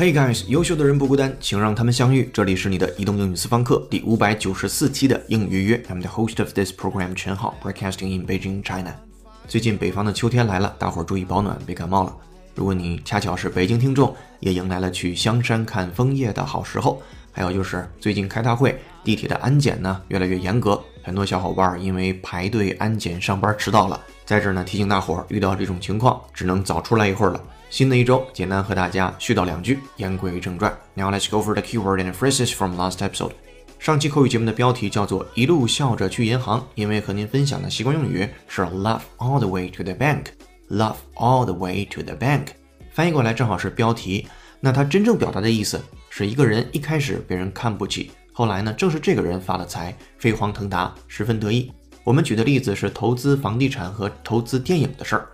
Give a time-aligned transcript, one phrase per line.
[0.00, 2.30] Hey guys，优秀的人不孤单，请让他们相遇。
[2.32, 5.76] 这里是你的移动英语私房课第五百九十四期的英语约。
[5.90, 8.94] I'm the host of this program，陈浩，broadcasting in Beijing, China。
[9.46, 12.16] 最近北方的秋天来了，大伙儿注意保暖，别感冒了。
[12.54, 17.02] 如果你恰巧是北京听众，也迎来了去香山看枫叶的好时候。
[17.30, 24.00] 还有就是最近开大会，地铁的安检呢越来越严格，很多小伙伴因为排队安检上班迟到了。
[24.30, 27.44] 在这儿呢提醒大伙儿，遇到这种情况只能早出来一会儿了。
[27.68, 29.80] 新的一周，简单和大家絮叨两句。
[29.96, 33.32] 言归正传，Now let's go for the keyword and phrases from last episode。
[33.80, 40.26] 上期口语节目的标题叫做“一路笑着去银行”，因为和您分享的习惯用语是 “laugh all the way to the bank”。
[40.68, 42.50] “laugh all the way to the bank”
[42.92, 44.28] 翻译过来正好是标题。
[44.60, 51.72] 那它真正表达的意思是一个人一开始被人看不起，后来呢，正是这个人发了财，飞黄腾达，十分得意。
[52.03, 55.27] 我们举的例子是投资房地产和投资电影的事儿。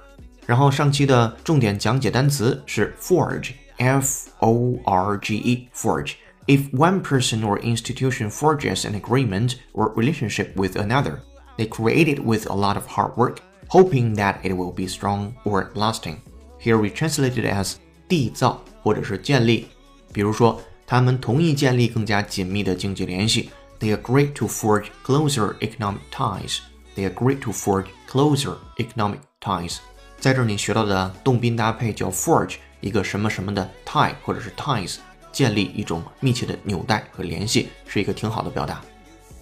[0.46, 10.54] 然后上期的重点讲解单词是 forge，f o r g e，forge。If one person or institution forges an agreement or relationship
[10.56, 11.20] with another,
[11.58, 15.34] they create it with a lot of hard work, hoping that it will be strong
[15.46, 16.16] or lasting.
[16.60, 17.76] Here we translate it as
[18.10, 19.68] 缔造或者是建立。
[20.12, 23.52] 比如说，他们同意建立更加紧密的经济联系。
[23.80, 26.60] They agree to forge closer economic ties.
[26.96, 29.78] They agree to forge closer economic ties.
[30.20, 34.98] 在这儿你学到的动宾搭配叫 forge，一个什么什么的 tie 或者是 ties，
[35.32, 38.82] 建立一种密切的纽带和联系，是一个挺好的表达。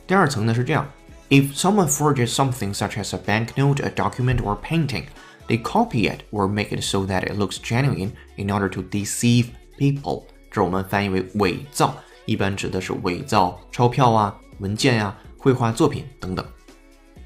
[0.08, 0.88] 第二层呢是这样：
[1.30, 5.04] If someone forges something such as a banknote, a document, or painting,
[5.48, 9.48] they copy it or make it so that it looks genuine in order to deceive
[9.78, 10.24] people。
[10.50, 11.96] 这我们翻译为伪造，
[12.27, 16.45] 一般指的是伪造钞票啊、文件呀、绘画作品等等。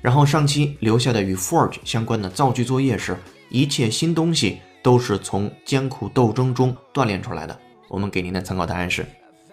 [0.00, 3.16] 然后上期留下的与 forge 相关的造句作业是。
[3.50, 7.58] 一切新东西都是从艰苦斗争中锻炼出来的。
[7.88, 9.04] 我们给您的参考答案是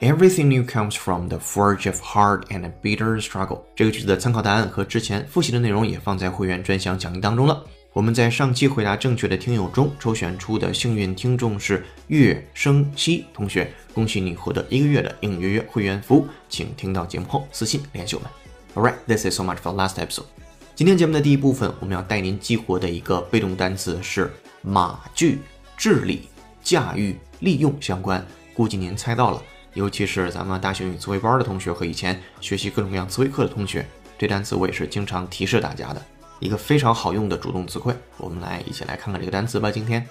[0.01, 3.61] ：Everything new comes from the forge of hard and bitter struggle。
[3.73, 7.63] 这个句子的参考答案和之前复习的内容也放在会员专享讲义当中了。
[7.95, 18.29] 我们在上期回答正确的听友中抽选出的幸运听众是岳生熙同学，恭喜你获得一个月的应约约会员服务，请听到节目后私信联系我们。
[18.75, 20.25] Alright, this is so much for last episode.
[20.75, 24.29] 今天节目的第一部分，我们要带您激活的一个被动单词是
[24.61, 25.39] 马具，
[25.77, 26.27] 治理、
[26.61, 28.21] 驾驭、利用相关。
[28.53, 29.41] 估计您猜到了，
[29.73, 36.05] 尤其是咱们大学英语词汇班的同学和以前学习各种各样词汇课的同学，这单词我也是经常提示大家的
[36.40, 37.94] 一个非常好用的主动词汇。
[38.16, 39.70] 我们来一起来看看这个单词吧。
[39.70, 40.08] 今天，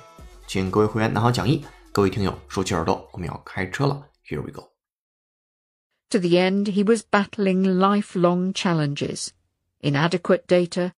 [0.48, 4.08] 请各位会员拿好讲义，各位听友竖起耳朵，我们要开车了。
[4.26, 4.70] Here we go.
[6.12, 9.30] To the end, he was battling lifelong challenges
[9.82, 10.94] inadequate data,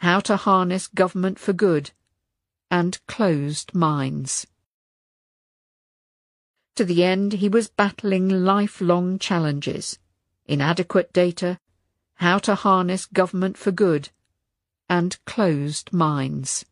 [0.00, 1.90] how to harness government for good,
[2.68, 4.44] and closed minds.
[6.74, 9.98] To the end, he was battling lifelong challenges,
[10.46, 11.58] inadequate data,
[12.16, 14.10] how to harness government for good,
[14.90, 16.62] and closed minds.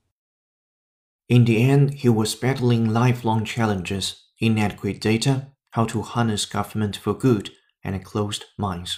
[1.26, 7.14] In the end, he was battling lifelong challenges, inadequate data, how to harness government for
[7.14, 7.50] good,
[7.82, 8.96] and closed minds.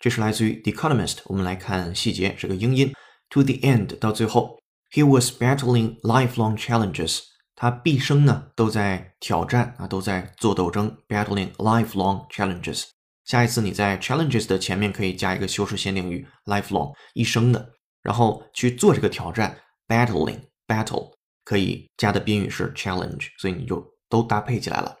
[0.00, 1.16] 这是来自于《The Economist》。
[1.26, 2.92] 我们来看细节，是个英音。
[3.30, 4.58] To the end，到最后，
[4.90, 7.20] He was battling lifelong challenges。
[7.54, 10.96] 他毕生呢都在挑战啊，都在做斗争。
[11.08, 12.84] Battling lifelong challenges。
[13.24, 19.57] 下一次你在 challenges 的前面可以加一个修饰先定语 lifelong，一生的， 然后去做这个挑战。
[19.85, 21.11] Battling battle
[21.43, 24.95] 可以加的宾语是 challenge，所以你就都搭配起来了。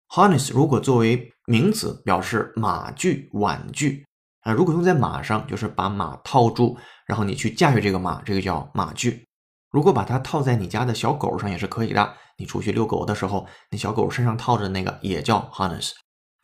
[0.08, 4.04] harness 如果作为名词表示马具、挽具
[4.42, 6.76] 啊，如果用在马上，就是把马套住，
[7.06, 9.26] 然后你去驾驭这个马，这个叫马具。
[9.70, 15.92] 如果把它套在你家的小狗上也是可以的，你出去遛狗的时候，那小狗身上套着那个也叫 harness。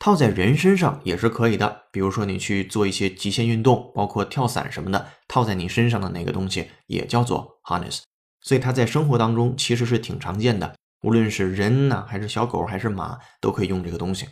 [0.01, 7.99] 套在人身上也是可以的，比如说你去做一些极限运动，包括跳伞什么的，套在你身上的那个东西也叫做 harness。
[8.41, 10.73] 所以它在生活当中其实是挺常见的。
[11.03, 14.27] 无论是人呢，还是小狗，还是马，都可以用这个东西。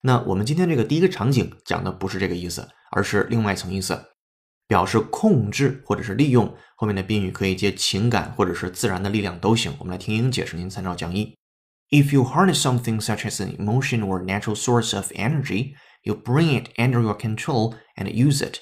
[0.00, 4.02] 那我们今天这个第一个场景讲的不是这个意思，而是另外一层意思，
[4.66, 6.50] 表示控制或者是利用。
[6.76, 9.70] 后面的宾语可以接情感或者是自然的力量都行。
[9.80, 11.36] 我们来听英解释，您参照讲义。
[11.90, 16.70] If you harness something such as an emotion or natural source of energy, you bring it
[16.78, 18.58] under your control and use it。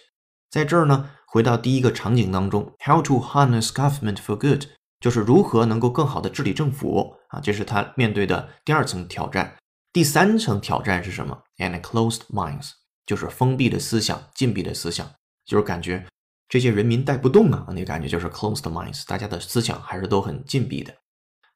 [0.50, 4.64] 在这儿呢，回到第一个场景当中，How to harness government for good，
[4.98, 9.54] 就是如何能够更好的治理政府啊，这是他面对的第二层挑战。
[9.92, 12.70] 第三层挑战是什么？And closed minds，
[13.04, 15.06] 就是封闭的思想、禁闭的思想，
[15.44, 16.06] 就是感觉
[16.48, 20.94] 这些人民带不动啊，那感觉就是 closed minds，大家的思想还是都很禁闭的。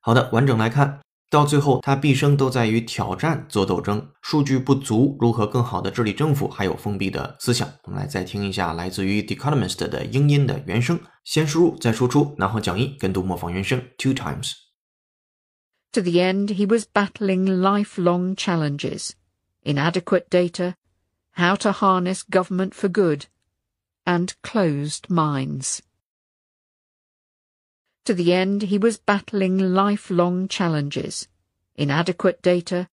[0.00, 1.00] 好的，完整来看。
[1.31, 7.69] 到最后，他毕生都在与挑战做斗争，数据不足，如何更好的治理政府，还有封闭的思想。
[7.83, 19.11] 我们来再听一下来自于《The Economist》的英音的原声，先输入再输出，然后讲义跟读模仿原声 two times。To the end, he was battling lifelong challenges:
[19.63, 20.75] inadequate data,
[21.33, 23.23] how to harness government for good,
[24.05, 25.79] and closed minds.
[28.06, 31.28] To the end, he was battling lifelong challenges
[31.74, 32.88] inadequate data,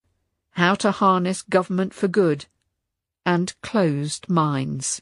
[0.52, 2.46] how to harness government for good,
[3.26, 5.02] and closed minds.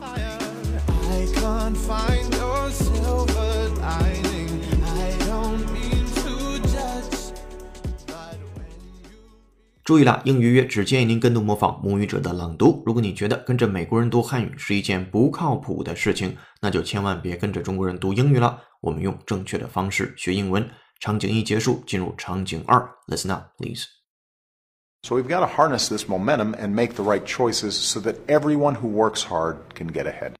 [0.00, 4.33] I can't find your silver lining.
[9.83, 12.83] 注意了，英语约只建议您跟读模仿母语者的朗读。
[12.85, 18.61] 如果你觉得跟着美国人读汉语是一件不靠谱的事情，那就千万别跟着中国人读英语了。
[18.81, 20.69] 我们用正确的方式学英文。
[20.99, 22.87] 场景一结束，进入场景二。
[23.07, 23.85] Listen up, please.
[25.01, 28.75] So we've got to harness this momentum and make the right choices so that everyone
[28.75, 30.33] who works hard can get ahead.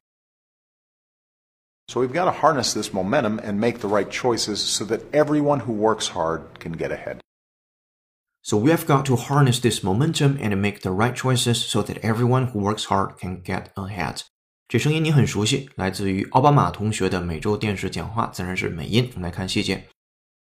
[1.88, 5.60] So we've got to harness this momentum and make the right choices so that everyone
[5.60, 7.20] who works hard can get ahead.
[8.44, 11.98] So we have got to harness this momentum and make the right choices so that
[12.02, 14.22] everyone who works hard can get ahead.
[14.66, 19.10] 这声音你很熟悉，来自于奥巴马同学的美洲电视讲话，自然是美音。
[19.14, 19.88] 我们来看细节。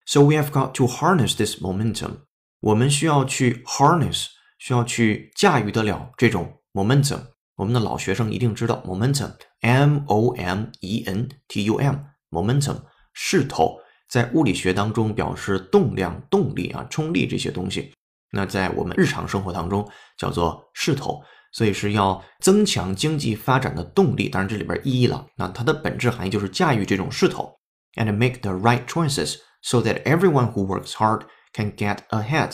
[0.07, 2.23] So we have got to harness this momentum。
[2.61, 4.27] 我们需要去 harness，
[4.59, 7.27] 需要去驾驭得了这种 momentum。
[7.57, 12.83] 我们的老学生一定知道 momentum，m o m e n t u m，momentum
[13.13, 13.81] 势头。
[14.10, 17.94] 在物理学当中表示动量、动力啊、冲力这些东西，
[18.32, 19.88] 那在我们日常生活当中
[20.18, 21.22] 叫做势头，
[21.52, 24.30] 所以是要增强经济发展的动力。
[24.30, 27.54] 当然这里边意义了，那它的本质含义就是驾驭这种势头
[27.96, 32.54] ，and make the right choices so that everyone who works hard can get ahead，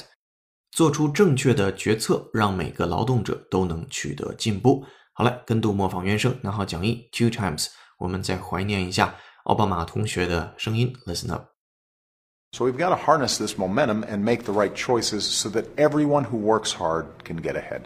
[0.71, 4.85] 做出正确的决策，让每个劳动者都能取得进步。
[5.13, 7.67] 好了，跟读模仿原声，拿好讲义 two times，
[7.99, 9.15] 我们再怀念一下。
[9.44, 16.24] 奥巴马同学的声音，listen up。So we've got to harness this momentum and make the right choices so that everyone
[16.24, 17.84] who works hard can get ahead.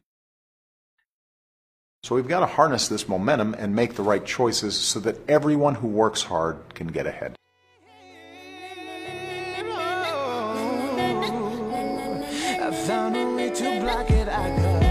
[2.04, 5.76] So we've got to harness this momentum and make the right choices so that everyone
[5.76, 7.36] who works hard can get ahead.
[14.34, 14.85] I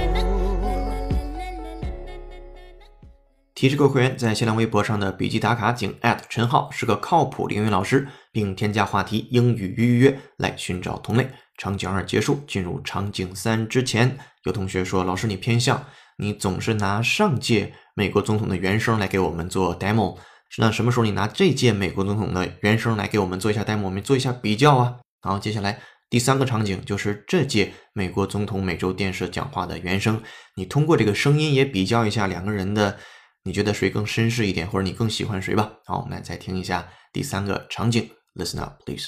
[3.56, 5.98] 提示各会员，在新浪微博上的笔记打卡，请
[6.28, 11.30] 陈浩是个靠谱的英语老师，并添加话题“英语预约”来寻找同类。
[11.56, 15.86] 场景二结束，进入场景三之前，有同学说：“老师，你偏向，
[16.18, 20.18] 你总是拿上届美国总统的原声来给我们做 demo，
[20.58, 24.96] 那什么时候你拿这届美国总统的原声来给我们做一下 demo，我们做一下比较啊？”
[25.26, 30.20] 好，接下来第三个场景就是这届美国总统美洲电视讲话的原声，
[30.56, 32.98] 你通过这个声音也比较一下两个人的。
[33.45, 35.79] 你觉得谁更绅士一点，或者你更喜欢谁吧？
[35.85, 38.09] 好，我们来再听一下第三个场景。
[38.35, 39.07] Listen up, please.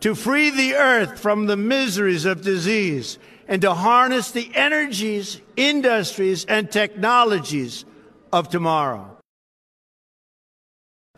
[0.00, 6.44] To free the earth from the miseries of disease and to harness the energies, industries,
[6.46, 7.84] and technologies
[8.30, 9.18] of tomorrow.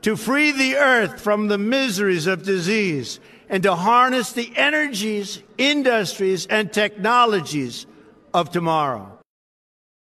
[0.03, 6.47] To free the earth from the miseries of disease and to harness the energies, industries,
[6.47, 7.87] and technologies
[8.35, 9.16] of tomorrow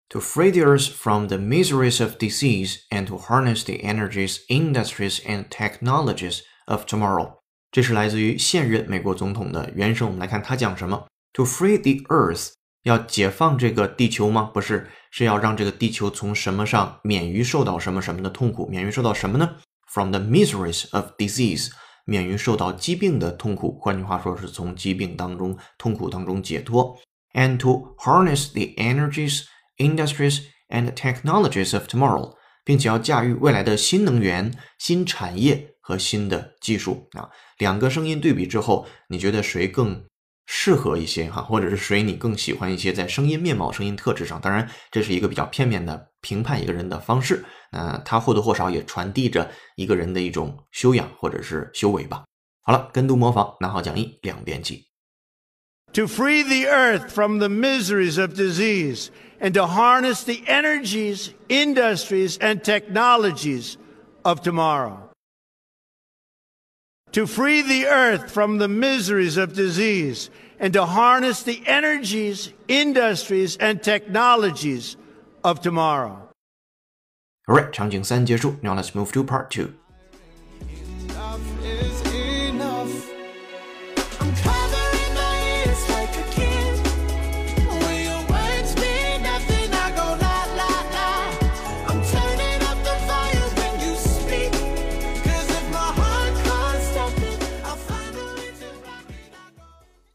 [0.09, 5.21] to free the earth from the miseries of disease and to harness the energies, industries,
[5.27, 7.39] and technologies of tomorrow。
[7.71, 10.07] 这是来自于现任美国总统的原声。
[10.07, 12.51] 我们来看他讲什么：To free the earth，
[12.83, 14.51] 要解放这个地球吗？
[14.53, 19.57] 不是，是要让这个地球从什么上免于受到什么什么的痛苦，免于受到什么呢？
[19.87, 21.71] From the miseries of disease，
[22.05, 23.79] 免于受到疾病的痛苦。
[23.81, 26.99] 换句话说，是从疾病当中、痛苦当中解脱。
[27.33, 29.45] And to harness the energies
[29.78, 37.30] Industries and technologies of tomorrow，并且要驾驭未来的新能源、新产业和新的技术啊。
[37.60, 40.04] 两个声音对比之后，你觉得谁更
[40.46, 41.42] 适合一些哈？
[41.42, 42.92] 或者是谁你更喜欢一些？
[42.92, 47.46] 在声音面貌、声音特质上，当然这是一个比较片面的评判一个人的方式。
[47.72, 52.24] 那它或多或少也传递着一个人的一种修养或者是修为吧。
[52.62, 54.86] 好了，跟读模仿，拿好讲义，两遍记。
[55.94, 59.08] To free the earth from the miseries of disease
[59.41, 63.77] and to harness the energies, industries, and technologies
[64.25, 65.11] of tomorrow.
[67.13, 73.57] To free the earth from the miseries of disease and to harness the energies, industries,
[73.59, 74.97] and technologies
[75.45, 76.31] of tomorrow.
[77.49, 79.75] Alright，场景三结束，Now let's move to part two.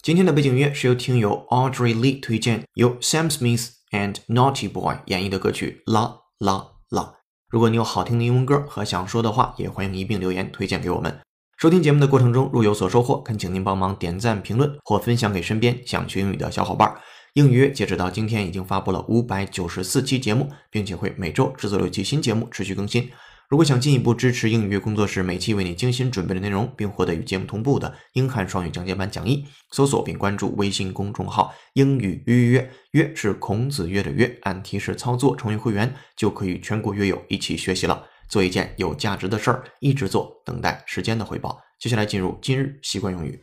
[0.03, 7.03] 今天的背景音乐是由听友 Audrey Lee 推荐，由 Sam Smith and Naughty Boy 演绎的歌曲《啦啦啦》。
[7.49, 11.21] 如果你有好听的英文歌和想说的话，也欢迎一并留言推荐给我们。
[11.57, 16.93] 收听节目的过程中，若有所收获，恳请您帮忙点赞、评论或分享给身边想学英语的小伙伴。
[17.35, 23.09] 英语截止到今天已经发布了五百九十四期节目，并且会每周制作六期新节目，持续更新。
[23.53, 41.61] 如果想进一步支持英语约工作室每期为你精心准备的内容，并获得与节目同步的英汉双语讲解版讲义，搜索并关注微信公众号“英语约约约”是孔子约的约，按提示操作成为会员，就可与全国约友一起学习了，做一件有价值的事儿，一直做，等待时间的回报。
[41.79, 43.39] 接下来进入今日习惯用语。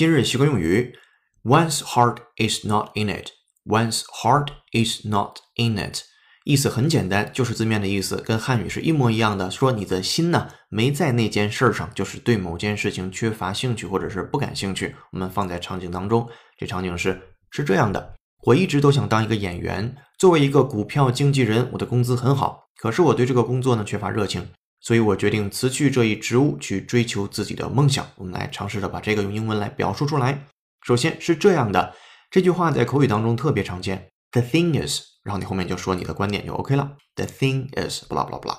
[0.00, 0.96] 今日习惯用语
[1.44, 3.32] ：One's heart is not in it.
[3.66, 6.04] One's heart is not in it.
[6.44, 9.50] 意思很简单，就是字面的意思，跟汉语是一模一样的。
[9.50, 14.96] 说你的心呢没在那件事上，就是对某件事情缺乏兴趣或者是不感兴趣。
[15.12, 16.26] 我们放在场景当中，
[16.56, 18.14] 这场景是是这样的：
[18.46, 24.48] 我一直都想当一个演员，作为一个股票经纪人，我的工资很好，可是我对这个工作呢缺乏热情，
[24.80, 28.06] 所以我决定辞去这一职务，去追求自己的梦想。
[28.16, 30.46] 我们来尝试着把这个用英文来表述出来。
[30.82, 31.94] 首先是这样的，
[32.30, 34.10] 这句话在口语当中特别常见。
[34.32, 36.96] The thing is，然后你后面就说你的观点就 OK 了。
[37.14, 38.58] The thing is，blah blah blah。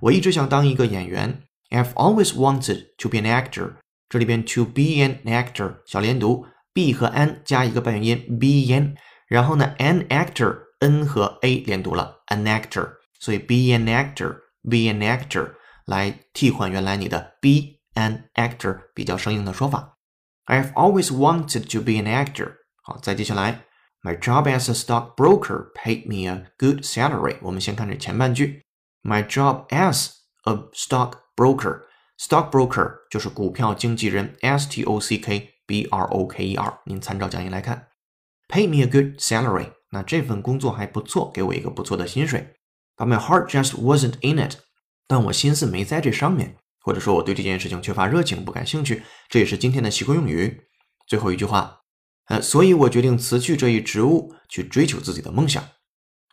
[0.00, 1.42] 我一直想当一个演员。
[1.70, 3.74] I've always wanted to be an actor。
[4.08, 8.96] 这里边 to be an actor 小连读，b 和 n 加一个半元音 be an，
[9.28, 15.53] 然后呢 an actor n 和 a 连读了 an actor，所以 be an actor actor，be an actor
[15.85, 19.97] 来替换原来你的 be an actor 比较生硬的说法。
[20.45, 22.57] I've always wanted to be an actor。
[22.83, 23.65] 好，再接下来。
[24.01, 27.37] My job as a stockbroker paid me a good salary。
[27.41, 28.63] 我们先看这前半句。
[29.01, 30.11] My job as
[30.43, 36.79] a stockbroker。stockbroker 就是股票经纪人，S T O C K B R O K E R。
[36.85, 37.87] 您参照讲义来看。
[38.47, 39.71] Pay me a good salary。
[39.89, 42.55] 那这份工作还不错，给我一个不错的薪水。
[43.00, 44.56] But my heart just wasn't in it。
[45.06, 49.02] 但我心思没在这上面，或者说我对这件事情缺乏热情，不感兴趣。
[49.30, 50.64] 这也是今天的习惯用语。
[51.06, 51.78] 最后一句话。
[52.26, 55.64] 呃，所以我决定辞去这一职务，去追求自己的梦想。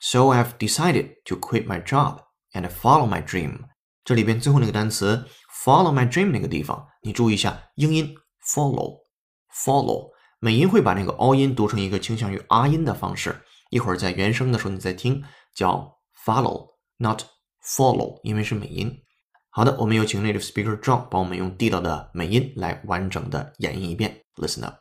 [0.01, 2.19] So I've decided to quit my job
[2.51, 3.61] and follow my dream。
[4.03, 5.25] 这里边最后那个单词
[5.63, 8.13] follow my dream 那个地方，你注意一下，英音
[8.45, 10.09] follow，follow，
[10.39, 13.41] 美音会把那个 all 音读成一个倾向于 r 音的方式。
[13.69, 15.23] 一会儿在原声的时候你再听，
[15.55, 15.96] 叫
[16.26, 17.22] follow，not
[17.64, 19.02] follow，因为是美音。
[19.50, 24.24] 好的，我们有请 native speaker John 帮我们用地道的美音来完整的演绎一遍。
[24.36, 24.76] Listen up。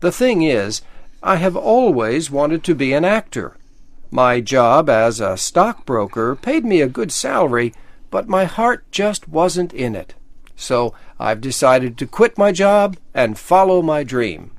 [0.00, 0.82] The thing is,
[1.20, 3.52] I have always wanted to be an actor.
[4.10, 7.72] My job as a stockbroker paid me a good salary,
[8.10, 10.14] but my heart just wasn't in it.
[10.56, 14.50] So I've decided to quit my job and follow my dream.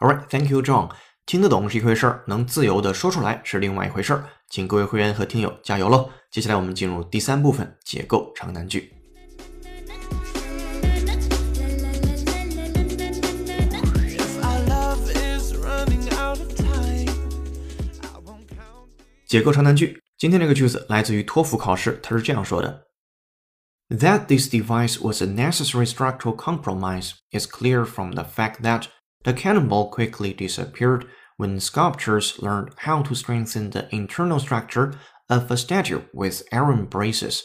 [0.00, 0.90] All right, thank you, John.
[1.25, 4.25] 听得懂是一回事儿，能自由的说出来是另外一回事儿。
[4.49, 6.09] 请各位会员和听友加油喽！
[6.29, 8.93] 接下来我们进入第三部分，解构长难句。
[19.25, 19.99] 解构长难句。
[20.17, 22.87] 今天这个句子来自于托福考试，它是这样说的
[23.89, 28.87] ：That this device was a necessary structural compromise is clear from the fact that
[29.23, 31.05] the cannonball quickly disappeared
[31.37, 34.93] when sculptors learned how to strengthen the internal structure
[35.27, 37.41] of a statue with iron braces,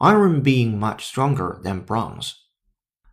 [0.00, 2.32] iron being much stronger than bronze.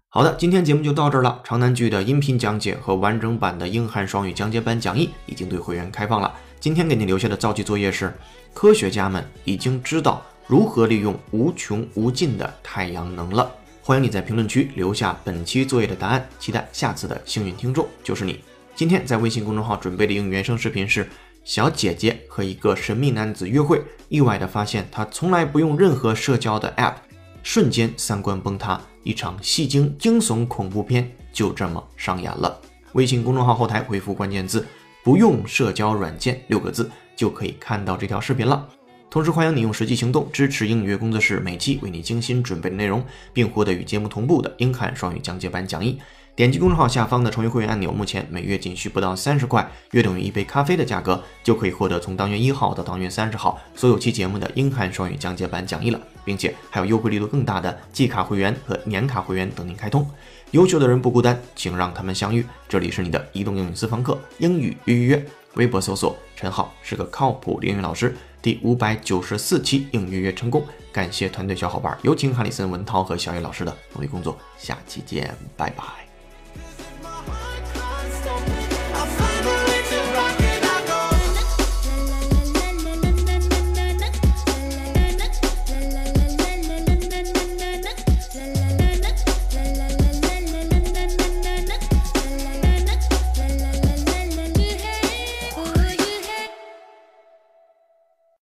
[0.10, 1.42] 好的，今天节目就到这儿了。
[1.44, 6.34] 长难句的音频讲解和完整版的英汉双语讲解版讲义已经对会员开放了。
[6.60, 8.14] 今天给你留下的造句作业是：
[8.54, 13.52] 科学家们已经知道如何利用无穷无尽的太阳能了。
[13.88, 18.40] 欢迎你在评论区留下本期作业的答案，期待下次的幸运听众就是你。
[18.74, 21.08] 今天在微信公众号准备的英语原声视频是
[21.44, 26.96] 小姐姐和一个神秘男子约会，意外的发现他从来不用任何社交的 app，
[27.44, 32.60] 瞬间三观崩塌，一场戏精惊悚恐怖片就这么上演了。
[32.94, 34.66] 微信公众号后台回复关键字
[35.06, 38.68] “不用社交软件”六个字，就可以看到这条视频了。
[39.16, 45.98] 同时，欢迎你用实际行动支持英语工作室每期为你精心准备的内容，并获得与节目同步的英汉双语讲解版讲义。
[46.36, 60.06] 点击公众号下方的成为会员按钮，目前每月仅需不到三十块，约等于一杯咖啡的价格，就可以获得从当月一号到当月三十号所有期节目的英汉双语讲解版讲义了，并且还有优惠力度更大的季卡会员和年卡会员等您开通。
[60.52, 62.46] 优秀的人不孤单，请让他们相遇。
[62.68, 65.26] 这里是你的移动英语私房课，英语预约。
[65.56, 68.16] 微博搜索陈浩是个靠谱的英语老师。
[68.42, 74.38] 第五百九十四期应约约成功，感谢团队小伙伴，有请哈里森、文涛和小野老师的努力工作。
[74.58, 76.15] 下期见，拜拜。